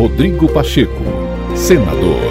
Rodrigo 0.00 0.50
Pacheco, 0.50 1.04
senador. 1.54 2.22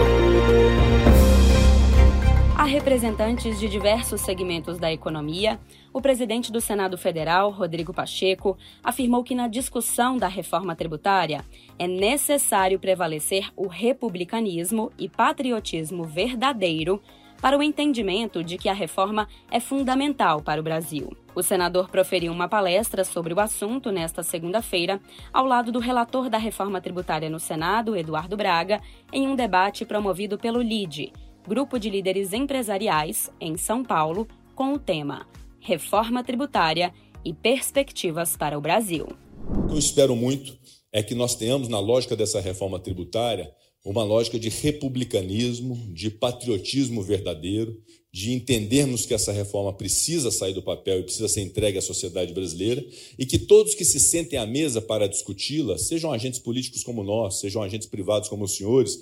A 2.57 2.63
representantes 2.63 3.59
de 3.59 3.69
diversos 3.69 4.21
segmentos 4.21 4.79
da 4.79 4.91
economia, 4.91 5.59
o 5.93 6.01
presidente 6.01 6.51
do 6.51 6.59
Senado 6.59 6.97
Federal, 6.97 7.51
Rodrigo 7.51 7.93
Pacheco, 7.93 8.57
afirmou 8.83 9.23
que 9.23 9.35
na 9.35 9.47
discussão 9.47 10.17
da 10.17 10.27
reforma 10.27 10.75
tributária 10.75 11.45
é 11.77 11.85
necessário 11.85 12.79
prevalecer 12.79 13.51
o 13.55 13.67
republicanismo 13.67 14.91
e 14.97 15.07
patriotismo 15.07 16.05
verdadeiro 16.05 16.99
para 17.41 17.57
o 17.57 17.63
entendimento 17.63 18.43
de 18.43 18.57
que 18.57 18.69
a 18.69 18.73
reforma 18.73 19.27
é 19.49 19.59
fundamental 19.59 20.41
para 20.41 20.59
o 20.59 20.63
Brasil. 20.63 21.15
O 21.35 21.41
senador 21.41 21.89
proferiu 21.89 22.31
uma 22.31 22.47
palestra 22.47 23.03
sobre 23.03 23.33
o 23.33 23.39
assunto 23.39 23.91
nesta 23.91 24.23
segunda-feira, 24.23 24.99
ao 25.31 25.45
lado 25.45 25.71
do 25.71 25.79
relator 25.79 26.29
da 26.29 26.37
reforma 26.37 26.81
tributária 26.81 27.29
no 27.29 27.39
Senado, 27.39 27.95
Eduardo 27.95 28.35
Braga, 28.35 28.81
em 29.11 29.27
um 29.27 29.35
debate 29.35 29.85
promovido 29.85 30.37
pelo 30.37 30.61
LIDE, 30.61 31.13
Grupo 31.47 31.79
de 31.79 31.89
Líderes 31.89 32.33
Empresariais, 32.33 33.31
em 33.39 33.57
São 33.57 33.83
Paulo, 33.83 34.27
com 34.53 34.73
o 34.73 34.79
tema 34.79 35.25
Reforma 35.59 36.23
Tributária 36.23 36.93
e 37.23 37.33
Perspectivas 37.33 38.35
para 38.35 38.57
o 38.57 38.61
Brasil. 38.61 39.07
O 39.47 39.67
que 39.67 39.73
eu 39.73 39.79
espero 39.79 40.15
muito 40.15 40.57
é 40.91 41.01
que 41.01 41.15
nós 41.15 41.35
tenhamos, 41.35 41.67
na 41.67 41.79
lógica 41.79 42.15
dessa 42.15 42.41
reforma 42.41 42.79
tributária, 42.79 43.51
uma 43.83 44.03
lógica 44.03 44.37
de 44.37 44.49
republicanismo, 44.49 45.75
de 45.93 46.09
patriotismo 46.09 47.01
verdadeiro, 47.01 47.81
de 48.11 48.33
entendermos 48.33 49.05
que 49.05 49.13
essa 49.13 49.31
reforma 49.31 49.71
precisa 49.71 50.31
sair 50.31 50.53
do 50.53 50.63
papel 50.63 50.99
e 50.99 51.03
precisa 51.03 51.27
ser 51.27 51.41
entregue 51.41 51.77
à 51.77 51.81
sociedade 51.81 52.33
brasileira 52.33 52.83
e 53.17 53.25
que 53.25 53.37
todos 53.37 53.75
que 53.75 53.85
se 53.85 53.99
sentem 53.99 54.37
à 54.37 54.45
mesa 54.45 54.81
para 54.81 55.07
discuti-la, 55.07 55.77
sejam 55.77 56.11
agentes 56.11 56.39
políticos 56.39 56.83
como 56.83 57.03
nós, 57.03 57.39
sejam 57.39 57.61
agentes 57.61 57.87
privados 57.87 58.27
como 58.27 58.45
os 58.45 58.55
senhores, 58.55 58.97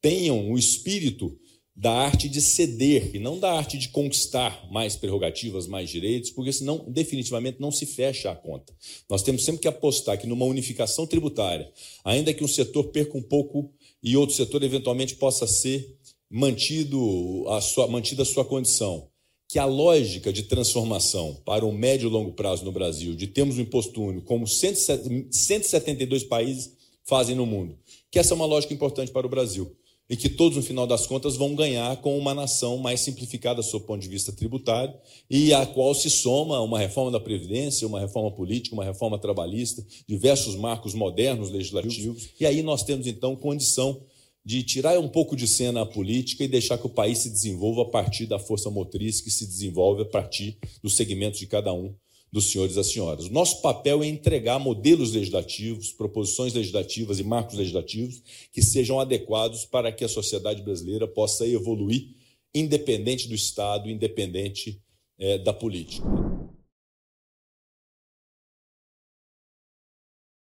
tenham 0.00 0.50
o 0.50 0.56
espírito 0.56 1.36
da 1.74 1.90
arte 1.90 2.28
de 2.28 2.40
ceder 2.40 3.10
e 3.14 3.18
não 3.18 3.38
da 3.38 3.50
arte 3.50 3.78
de 3.78 3.88
conquistar 3.88 4.68
mais 4.70 4.94
prerrogativas, 4.94 5.66
mais 5.66 5.88
direitos, 5.88 6.30
porque 6.30 6.52
senão 6.52 6.84
definitivamente 6.86 7.60
não 7.60 7.72
se 7.72 7.86
fecha 7.86 8.30
a 8.30 8.36
conta. 8.36 8.74
Nós 9.08 9.22
temos 9.22 9.42
sempre 9.44 9.62
que 9.62 9.68
apostar 9.68 10.18
que 10.18 10.26
numa 10.26 10.44
unificação 10.44 11.06
tributária, 11.06 11.72
ainda 12.04 12.34
que 12.34 12.44
um 12.44 12.48
setor 12.48 12.84
perca 12.88 13.16
um 13.16 13.22
pouco 13.22 13.72
e 14.02 14.16
outro 14.16 14.34
setor 14.34 14.62
eventualmente 14.62 15.14
possa 15.14 15.46
ser 15.46 15.96
mantido 16.28 17.46
a 17.48 17.60
sua, 17.60 17.86
mantida 17.86 18.22
a 18.22 18.26
sua 18.26 18.44
condição, 18.44 19.08
que 19.48 19.58
a 19.58 19.66
lógica 19.66 20.32
de 20.32 20.44
transformação 20.44 21.40
para 21.44 21.64
um 21.64 21.72
médio 21.72 22.08
e 22.08 22.12
longo 22.12 22.32
prazo 22.32 22.64
no 22.64 22.72
Brasil, 22.72 23.14
de 23.14 23.26
termos 23.26 23.58
um 23.58 23.62
imposto 23.62 24.02
único, 24.02 24.26
como 24.26 24.46
172 24.46 26.24
países 26.24 26.72
fazem 27.04 27.36
no 27.36 27.44
mundo, 27.44 27.78
que 28.10 28.18
essa 28.18 28.32
é 28.32 28.34
uma 28.34 28.46
lógica 28.46 28.72
importante 28.72 29.12
para 29.12 29.26
o 29.26 29.30
Brasil 29.30 29.76
e 30.12 30.16
que 30.16 30.28
todos, 30.28 30.58
no 30.58 30.62
final 30.62 30.86
das 30.86 31.06
contas, 31.06 31.36
vão 31.36 31.54
ganhar 31.54 31.96
com 32.02 32.18
uma 32.18 32.34
nação 32.34 32.76
mais 32.76 33.00
simplificada 33.00 33.62
do 33.62 33.66
seu 33.66 33.80
ponto 33.80 34.02
de 34.02 34.08
vista 34.10 34.30
tributário 34.30 34.92
e 35.30 35.54
a 35.54 35.64
qual 35.64 35.94
se 35.94 36.10
soma 36.10 36.60
uma 36.60 36.78
reforma 36.78 37.10
da 37.10 37.18
Previdência, 37.18 37.88
uma 37.88 37.98
reforma 37.98 38.30
política, 38.30 38.74
uma 38.74 38.84
reforma 38.84 39.18
trabalhista, 39.18 39.82
diversos 40.06 40.54
marcos 40.54 40.92
modernos 40.92 41.50
legislativos. 41.50 42.28
E 42.38 42.44
aí 42.44 42.62
nós 42.62 42.82
temos, 42.82 43.06
então, 43.06 43.34
condição 43.34 44.02
de 44.44 44.62
tirar 44.62 44.98
um 44.98 45.08
pouco 45.08 45.34
de 45.34 45.48
cena 45.48 45.80
a 45.80 45.86
política 45.86 46.44
e 46.44 46.48
deixar 46.48 46.76
que 46.76 46.86
o 46.86 46.90
país 46.90 47.20
se 47.20 47.30
desenvolva 47.30 47.80
a 47.80 47.86
partir 47.86 48.26
da 48.26 48.38
força 48.38 48.68
motriz 48.68 49.22
que 49.22 49.30
se 49.30 49.46
desenvolve 49.46 50.02
a 50.02 50.04
partir 50.04 50.58
dos 50.82 50.94
segmentos 50.94 51.40
de 51.40 51.46
cada 51.46 51.72
um 51.72 51.94
dos 52.32 52.50
senhores 52.50 52.72
e 52.72 52.76
das 52.76 52.90
senhoras. 52.90 53.28
Nosso 53.28 53.60
papel 53.60 54.02
é 54.02 54.06
entregar 54.06 54.58
modelos 54.58 55.12
legislativos, 55.12 55.92
proposições 55.92 56.54
legislativas 56.54 57.18
e 57.18 57.22
marcos 57.22 57.56
legislativos 57.58 58.22
que 58.50 58.62
sejam 58.62 58.98
adequados 58.98 59.66
para 59.66 59.92
que 59.92 60.04
a 60.04 60.08
sociedade 60.08 60.62
brasileira 60.62 61.06
possa 61.06 61.46
evoluir 61.46 62.08
independente 62.54 63.28
do 63.28 63.34
Estado, 63.34 63.88
independente 63.88 64.80
é, 65.18 65.38
da 65.38 65.52
política. 65.52 66.21